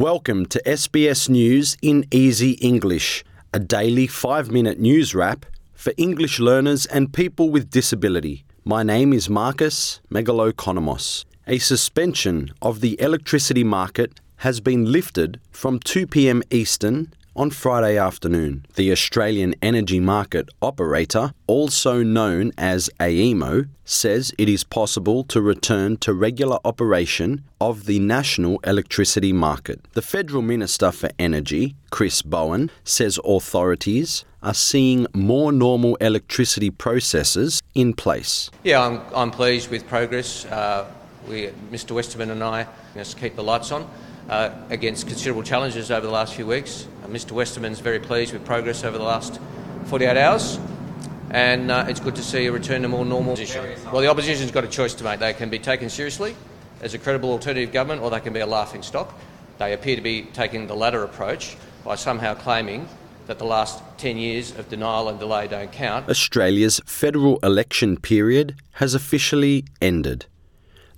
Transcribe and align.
Welcome 0.00 0.46
to 0.46 0.62
SBS 0.64 1.28
News 1.28 1.76
in 1.82 2.06
Easy 2.10 2.52
English, 2.52 3.22
a 3.52 3.58
daily 3.58 4.06
five 4.06 4.50
minute 4.50 4.80
news 4.80 5.14
wrap 5.14 5.44
for 5.74 5.92
English 5.98 6.40
learners 6.40 6.86
and 6.86 7.12
people 7.12 7.50
with 7.50 7.68
disability. 7.68 8.46
My 8.64 8.82
name 8.82 9.12
is 9.12 9.28
Marcus 9.28 10.00
Megalokonomos. 10.10 11.26
A 11.46 11.58
suspension 11.58 12.50
of 12.62 12.80
the 12.80 12.98
electricity 12.98 13.62
market 13.62 14.20
has 14.36 14.58
been 14.58 14.90
lifted 14.90 15.38
from 15.50 15.78
2 15.80 16.06
pm 16.06 16.42
Eastern 16.50 17.12
on 17.36 17.50
Friday 17.50 17.96
afternoon, 17.96 18.66
the 18.74 18.90
Australian 18.90 19.54
Energy 19.62 20.00
Market 20.00 20.48
Operator, 20.60 21.32
also 21.46 22.02
known 22.02 22.50
as 22.58 22.90
AEMO, 22.98 23.68
says 23.84 24.32
it 24.36 24.48
is 24.48 24.64
possible 24.64 25.22
to 25.24 25.40
return 25.40 25.96
to 25.98 26.12
regular 26.12 26.58
operation 26.64 27.44
of 27.60 27.86
the 27.86 28.00
national 28.00 28.58
electricity 28.60 29.32
market. 29.32 29.80
The 29.92 30.02
Federal 30.02 30.42
Minister 30.42 30.90
for 30.90 31.10
Energy, 31.18 31.76
Chris 31.90 32.22
Bowen, 32.22 32.70
says 32.84 33.18
authorities 33.24 34.24
are 34.42 34.54
seeing 34.54 35.06
more 35.14 35.52
normal 35.52 35.96
electricity 35.96 36.70
processes 36.70 37.62
in 37.74 37.92
place. 37.92 38.50
Yeah, 38.64 38.84
I'm, 38.84 39.00
I'm 39.14 39.30
pleased 39.30 39.70
with 39.70 39.86
progress. 39.86 40.46
Uh, 40.46 40.90
we, 41.28 41.48
Mr 41.70 41.92
Westerman 41.92 42.30
and 42.30 42.42
I, 42.42 42.66
let's 42.96 43.14
keep 43.14 43.36
the 43.36 43.42
lights 43.44 43.70
on 43.70 43.88
uh, 44.30 44.54
against 44.70 45.08
considerable 45.08 45.42
challenges 45.42 45.90
over 45.90 46.06
the 46.06 46.12
last 46.12 46.34
few 46.34 46.46
weeks. 46.46 46.86
Uh, 47.02 47.08
Mr 47.08 47.32
Westerman's 47.32 47.80
very 47.80 47.98
pleased 47.98 48.32
with 48.32 48.44
progress 48.44 48.84
over 48.84 48.96
the 48.96 49.04
last 49.04 49.40
48 49.86 50.16
hours. 50.16 50.58
And 51.30 51.70
uh, 51.70 51.86
it's 51.88 52.00
good 52.00 52.16
to 52.16 52.22
see 52.22 52.46
a 52.46 52.52
return 52.52 52.82
to 52.82 52.88
more 52.88 53.04
normal 53.04 53.34
position. 53.34 53.64
Well, 53.92 54.00
the 54.00 54.08
opposition's 54.08 54.50
got 54.50 54.64
a 54.64 54.68
choice 54.68 54.94
to 54.94 55.04
make. 55.04 55.20
They 55.20 55.32
can 55.32 55.50
be 55.50 55.58
taken 55.58 55.90
seriously 55.90 56.34
as 56.80 56.94
a 56.94 56.98
credible 56.98 57.30
alternative 57.30 57.72
government, 57.72 58.02
or 58.02 58.10
they 58.10 58.20
can 58.20 58.32
be 58.32 58.40
a 58.40 58.46
laughing 58.46 58.82
stock. 58.82 59.14
They 59.58 59.72
appear 59.72 59.96
to 59.96 60.02
be 60.02 60.22
taking 60.32 60.66
the 60.66 60.74
latter 60.74 61.02
approach 61.02 61.56
by 61.84 61.96
somehow 61.96 62.34
claiming 62.34 62.88
that 63.26 63.38
the 63.38 63.44
last 63.44 63.82
10 63.98 64.16
years 64.16 64.56
of 64.56 64.68
denial 64.68 65.08
and 65.08 65.18
delay 65.18 65.46
don't 65.46 65.70
count. 65.70 66.08
Australia's 66.08 66.80
federal 66.84 67.38
election 67.40 67.96
period 67.96 68.56
has 68.72 68.94
officially 68.94 69.64
ended. 69.80 70.26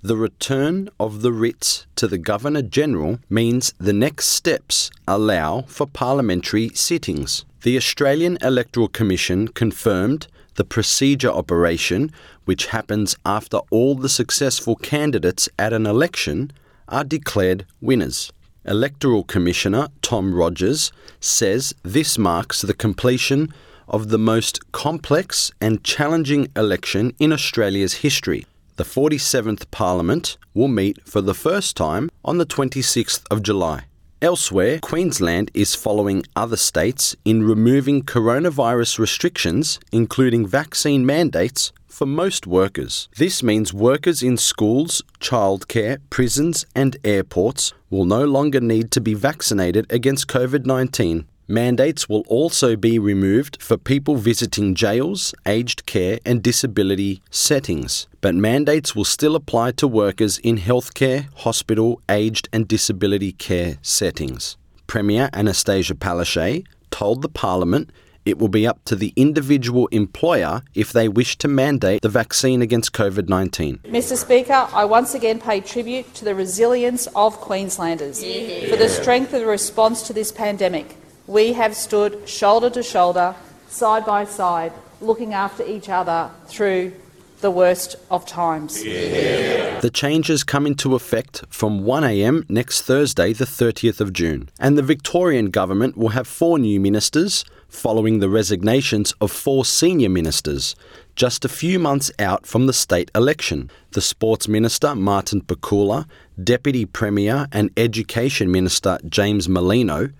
The 0.05 0.17
return 0.17 0.89
of 0.99 1.21
the 1.21 1.31
writs 1.31 1.87
to 1.95 2.09
the 2.09 2.17
Governor 2.17 2.61
General 2.61 3.19
means 3.29 3.73
the 3.77 3.93
next 3.93 4.25
steps 4.27 4.91
allow 5.07 5.61
for 5.61 5.87
parliamentary 5.87 6.71
sittings. 6.73 7.45
The 7.61 7.77
Australian 7.77 8.37
Electoral 8.41 8.89
Commission 8.89 9.47
confirmed 9.47 10.27
the 10.55 10.65
procedure 10.65 11.29
operation, 11.29 12.11
which 12.43 12.65
happens 12.65 13.15
after 13.25 13.59
all 13.69 13.95
the 13.95 14.09
successful 14.09 14.75
candidates 14.75 15.47
at 15.57 15.71
an 15.71 15.85
election 15.85 16.51
are 16.89 17.05
declared 17.05 17.65
winners. 17.79 18.29
Electoral 18.65 19.23
Commissioner 19.23 19.87
Tom 20.01 20.35
Rogers 20.35 20.91
says 21.21 21.73
this 21.83 22.17
marks 22.17 22.61
the 22.61 22.73
completion 22.73 23.53
of 23.87 24.09
the 24.09 24.19
most 24.19 24.69
complex 24.73 25.49
and 25.61 25.81
challenging 25.81 26.49
election 26.57 27.13
in 27.19 27.31
Australia's 27.31 27.93
history. 27.93 28.45
The 28.75 28.83
47th 28.83 29.69
Parliament 29.69 30.35
will 30.55 30.67
meet 30.67 31.07
for 31.07 31.21
the 31.21 31.35
first 31.35 31.77
time 31.77 32.09
on 32.25 32.39
the 32.39 32.45
26th 32.45 33.21
of 33.29 33.43
July. 33.43 33.83
Elsewhere, 34.19 34.79
Queensland 34.79 35.51
is 35.53 35.75
following 35.75 36.23
other 36.35 36.57
states 36.57 37.15
in 37.23 37.43
removing 37.43 38.01
coronavirus 38.01 38.97
restrictions, 38.97 39.79
including 39.91 40.47
vaccine 40.47 41.05
mandates, 41.05 41.71
for 41.87 42.07
most 42.07 42.47
workers. 42.47 43.09
This 43.15 43.43
means 43.43 43.75
workers 43.75 44.23
in 44.23 44.37
schools, 44.37 45.03
childcare, 45.19 45.99
prisons, 46.09 46.65
and 46.73 46.97
airports 47.03 47.73
will 47.91 48.05
no 48.05 48.25
longer 48.25 48.59
need 48.59 48.89
to 48.91 49.01
be 49.01 49.13
vaccinated 49.13 49.85
against 49.91 50.27
COVID 50.27 50.65
19. 50.65 51.27
Mandates 51.47 52.07
will 52.07 52.23
also 52.27 52.77
be 52.77 52.97
removed 52.97 53.61
for 53.61 53.75
people 53.75 54.15
visiting 54.15 54.75
jails, 54.75 55.35
aged 55.45 55.85
care, 55.85 56.19
and 56.25 56.41
disability 56.41 57.21
settings, 57.31 58.07
but 58.21 58.33
mandates 58.33 58.95
will 58.95 59.03
still 59.03 59.35
apply 59.35 59.71
to 59.71 59.85
workers 59.85 60.37
in 60.37 60.57
healthcare, 60.57 61.27
hospital, 61.35 61.99
aged, 62.07 62.47
and 62.53 62.65
disability 62.65 63.33
care 63.33 63.77
settings. 63.81 64.55
Premier 64.87 65.29
Annastacia 65.33 65.95
Palaszczuk 65.95 66.65
told 66.91 67.21
the 67.21 67.27
Parliament 67.27 67.89
it 68.25 68.39
will 68.39 68.47
be 68.47 68.65
up 68.65 68.79
to 68.85 68.95
the 68.95 69.11
individual 69.17 69.87
employer 69.87 70.61
if 70.73 70.93
they 70.93 71.09
wish 71.09 71.37
to 71.39 71.49
mandate 71.49 72.01
the 72.01 72.07
vaccine 72.07 72.61
against 72.61 72.93
COVID 72.93 73.27
19. 73.27 73.79
Mr 73.79 74.15
Speaker, 74.15 74.69
I 74.71 74.85
once 74.85 75.13
again 75.13 75.41
pay 75.41 75.59
tribute 75.59 76.13
to 76.13 76.23
the 76.23 76.35
resilience 76.35 77.07
of 77.07 77.35
Queenslanders 77.41 78.23
yeah. 78.23 78.69
for 78.69 78.77
the 78.77 78.87
strength 78.87 79.33
of 79.33 79.41
the 79.41 79.45
response 79.45 80.03
to 80.03 80.13
this 80.13 80.31
pandemic 80.31 80.95
we 81.27 81.53
have 81.53 81.75
stood 81.75 82.27
shoulder 82.27 82.69
to 82.71 82.83
shoulder, 82.83 83.35
side 83.67 84.05
by 84.05 84.25
side, 84.25 84.73
looking 85.01 85.33
after 85.33 85.65
each 85.65 85.89
other 85.89 86.29
through 86.47 86.93
the 87.41 87.51
worst 87.51 87.97
of 88.09 88.25
times. 88.25 88.83
Yeah. 88.83 89.79
The 89.81 89.89
changes 89.89 90.45
come 90.45 90.65
into 90.65 90.95
effect 90.95 91.43
from 91.49 91.83
1am 91.83 92.49
next 92.49 92.83
Thursday, 92.83 93.33
the 93.33 93.45
30th 93.45 93.99
of 93.99 94.13
June, 94.13 94.49
and 94.59 94.77
the 94.77 94.81
Victorian 94.81 95.49
government 95.49 95.97
will 95.97 96.09
have 96.09 96.25
four 96.25 96.57
new 96.57 96.79
ministers 96.79 97.43
following 97.67 98.19
the 98.19 98.29
resignations 98.29 99.13
of 99.19 99.31
four 99.31 99.65
senior 99.65 100.07
ministers, 100.07 100.75
just 101.15 101.43
a 101.43 101.49
few 101.49 101.79
months 101.79 102.11
out 102.17 102.45
from 102.45 102.65
the 102.65 102.73
state 102.73 103.11
election. 103.13 103.69
The 103.91 104.01
Sports 104.01 104.47
Minister, 104.47 104.95
Martin 104.95 105.41
Pakula, 105.41 106.05
Deputy 106.41 106.85
Premier 106.85 107.47
and 107.51 107.71
Education 107.75 108.51
Minister, 108.51 108.99
James 109.09 109.47
Merlino, 109.47 110.13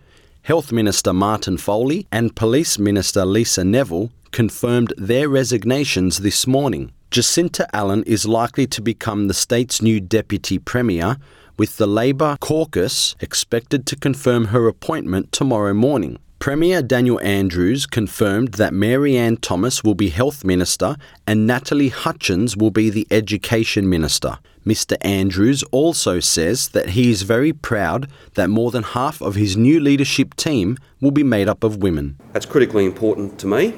Health 0.44 0.74
Minister 0.74 1.14
Martin 1.14 1.56
Foley 1.56 2.06
and 2.12 2.36
Police 2.36 2.78
Minister 2.78 3.24
Lisa 3.24 3.64
Neville 3.64 4.12
confirmed 4.32 4.94
their 4.98 5.30
resignations 5.30 6.18
this 6.18 6.46
morning. 6.46 6.92
Jacinta 7.12 7.66
Allan 7.74 8.04
is 8.04 8.26
likely 8.26 8.68
to 8.68 8.82
become 8.82 9.30
the 9.30 9.34
state's 9.34 9.82
new 9.82 10.02
Deputy 10.02 10.60
Premier, 10.60 11.16
with 11.58 11.78
the 11.78 11.88
Labor 11.88 12.36
caucus 12.42 13.16
expected 13.22 13.86
to 13.86 13.96
confirm 13.96 14.48
her 14.48 14.68
appointment 14.68 15.32
tomorrow 15.32 15.74
morning. 15.74 16.20
Premier 16.44 16.82
Daniel 16.82 17.22
Andrews 17.22 17.86
confirmed 17.86 18.56
that 18.56 18.74
Mary-Anne 18.74 19.38
Thomas 19.38 19.82
will 19.82 19.96
be 19.96 20.10
Health 20.10 20.44
Minister 20.44 20.98
and 21.26 21.48
Natalie 21.48 21.88
Hutchins 21.88 22.58
will 22.58 22.70
be 22.70 22.90
the 22.90 23.08
Education 23.10 23.90
Minister. 23.90 24.40
Mr. 24.66 24.98
Andrews 25.00 25.64
also 25.72 26.20
says 26.20 26.68
that 26.72 26.90
he 26.90 27.10
is 27.10 27.22
very 27.22 27.54
proud 27.54 28.10
that 28.34 28.50
more 28.50 28.72
than 28.72 28.84
half 28.84 29.22
of 29.22 29.36
his 29.36 29.56
new 29.56 29.80
leadership 29.80 30.36
team 30.36 30.78
will 31.00 31.12
be 31.12 31.24
made 31.24 31.48
up 31.48 31.64
of 31.64 31.78
women. 31.78 32.20
That's 32.34 32.46
critically 32.46 32.84
important 32.84 33.40
to 33.40 33.48
me. 33.48 33.74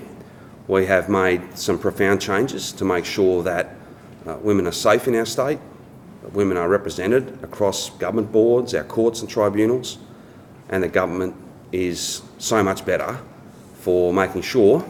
We 0.68 0.88
have 0.88 1.08
made 1.08 1.60
some 1.60 1.78
profound 1.78 2.20
changes 2.20 2.72
to 2.72 2.84
make 2.84 3.06
sure 3.06 3.44
that 3.44 3.76
uh, 4.26 4.38
women 4.38 4.66
are 4.66 4.72
safe 4.72 5.08
in 5.08 5.14
our 5.14 5.28
state, 5.28 5.60
that 6.24 6.34
women 6.34 6.58
are 6.58 6.68
represented 6.68 7.38
across 7.44 7.92
government 7.92 8.32
boards, 8.32 8.74
our 8.74 8.84
courts 8.84 9.22
and 9.22 9.30
tribunals, 9.30 10.00
and 10.70 10.82
the 10.82 10.88
government 10.88 11.45
is 11.72 12.22
so 12.38 12.64
much 12.64 12.86
better 12.86 13.20
for 13.76 14.14
making 14.14 14.42
sure 14.42 14.84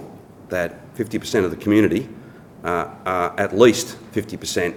that 0.49 0.95
50% 0.95 1.43
of 1.43 1.51
the 1.51 1.57
community 1.57 2.07
uh, 2.63 2.89
are 3.05 3.39
at 3.39 3.57
least 3.57 3.97
50% 4.13 4.75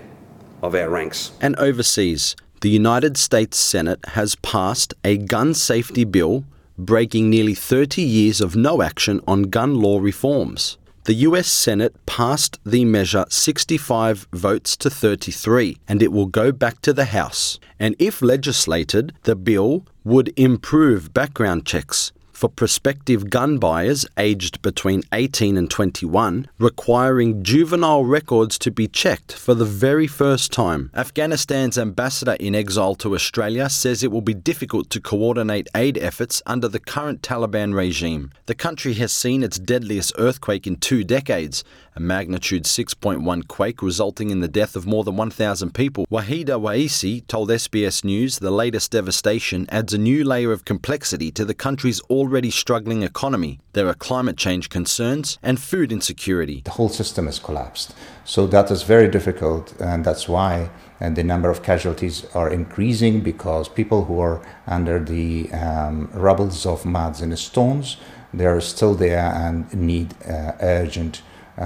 of 0.62 0.74
our 0.74 0.88
ranks. 0.88 1.32
And 1.40 1.56
overseas, 1.56 2.36
the 2.60 2.70
United 2.70 3.16
States 3.16 3.58
Senate 3.58 4.00
has 4.08 4.34
passed 4.36 4.94
a 5.04 5.16
gun 5.16 5.54
safety 5.54 6.04
bill 6.04 6.44
breaking 6.76 7.30
nearly 7.30 7.54
30 7.54 8.02
years 8.02 8.40
of 8.40 8.56
no 8.56 8.82
action 8.82 9.20
on 9.26 9.44
gun 9.44 9.80
law 9.80 9.98
reforms. 9.98 10.78
The 11.08 11.24
US 11.28 11.48
Senate 11.48 11.94
passed 12.04 12.58
the 12.66 12.84
measure 12.84 13.24
65 13.30 14.28
votes 14.30 14.76
to 14.76 14.90
33, 14.90 15.78
and 15.88 16.02
it 16.02 16.12
will 16.12 16.26
go 16.26 16.52
back 16.52 16.82
to 16.82 16.92
the 16.92 17.06
House. 17.06 17.58
And 17.80 17.96
if 17.98 18.20
legislated, 18.20 19.14
the 19.22 19.34
bill 19.34 19.86
would 20.04 20.34
improve 20.36 21.14
background 21.14 21.64
checks 21.64 22.12
for 22.38 22.48
prospective 22.48 23.30
gun 23.30 23.58
buyers 23.58 24.06
aged 24.16 24.62
between 24.62 25.02
18 25.12 25.56
and 25.56 25.68
21, 25.68 26.46
requiring 26.60 27.42
juvenile 27.42 28.04
records 28.04 28.56
to 28.60 28.70
be 28.70 28.86
checked 28.86 29.32
for 29.32 29.54
the 29.54 29.64
very 29.64 30.06
first 30.06 30.52
time. 30.52 30.88
Afghanistan's 30.94 31.76
ambassador 31.76 32.36
in 32.38 32.54
exile 32.54 32.94
to 32.94 33.16
Australia 33.16 33.68
says 33.68 34.04
it 34.04 34.12
will 34.12 34.20
be 34.20 34.34
difficult 34.34 34.88
to 34.90 35.00
coordinate 35.00 35.66
aid 35.74 35.98
efforts 35.98 36.40
under 36.46 36.68
the 36.68 36.78
current 36.78 37.22
Taliban 37.22 37.74
regime. 37.74 38.30
The 38.46 38.54
country 38.54 38.94
has 38.94 39.12
seen 39.12 39.42
its 39.42 39.58
deadliest 39.58 40.12
earthquake 40.16 40.64
in 40.64 40.76
two 40.76 41.02
decades, 41.02 41.64
a 41.96 42.00
magnitude 42.00 42.62
6.1 42.62 43.48
quake 43.48 43.82
resulting 43.82 44.30
in 44.30 44.38
the 44.38 44.46
death 44.46 44.76
of 44.76 44.86
more 44.86 45.02
than 45.02 45.16
1,000 45.16 45.74
people. 45.74 46.06
Wahida 46.06 46.56
Waisi 46.56 47.26
told 47.26 47.50
SBS 47.50 48.04
News 48.04 48.38
the 48.38 48.52
latest 48.52 48.92
devastation 48.92 49.66
adds 49.70 49.92
a 49.92 49.98
new 49.98 50.22
layer 50.22 50.52
of 50.52 50.64
complexity 50.64 51.32
to 51.32 51.44
the 51.44 51.54
country's 51.54 52.00
already 52.28 52.50
struggling 52.50 53.02
economy. 53.02 53.58
There 53.72 53.88
are 53.88 53.94
climate 53.94 54.36
change 54.36 54.68
concerns 54.68 55.38
and 55.42 55.58
food 55.58 55.90
insecurity. 55.90 56.60
The 56.62 56.72
whole 56.72 56.90
system 56.90 57.24
has 57.24 57.38
collapsed. 57.38 57.94
So 58.24 58.46
that 58.48 58.70
is 58.70 58.82
very 58.82 59.08
difficult, 59.08 59.74
and 59.80 60.04
that's 60.04 60.28
why 60.28 60.68
and 61.00 61.16
the 61.16 61.24
number 61.24 61.48
of 61.48 61.62
casualties 61.62 62.26
are 62.34 62.52
increasing 62.52 63.22
because 63.22 63.68
people 63.68 64.04
who 64.04 64.20
are 64.20 64.42
under 64.66 64.98
the 64.98 65.50
um, 65.52 66.10
rubbles 66.12 66.66
of 66.66 66.84
muds 66.84 67.22
and 67.22 67.38
stones 67.38 67.96
they 68.34 68.44
are 68.44 68.60
still 68.60 68.94
there 68.94 69.32
and 69.44 69.72
need 69.72 70.14
uh, 70.28 70.52
urgent 70.60 71.22
uh, 71.56 71.62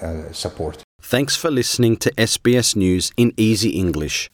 uh, 0.00 0.32
support. 0.32 0.82
Thanks 1.02 1.34
for 1.34 1.50
listening 1.50 1.96
to 1.98 2.12
SBS 2.12 2.76
News 2.76 3.10
in 3.16 3.32
Easy 3.36 3.70
English. 3.70 4.30